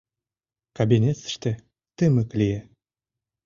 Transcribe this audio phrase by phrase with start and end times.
[0.77, 1.51] Кабинетыште
[1.97, 2.59] тымык лие.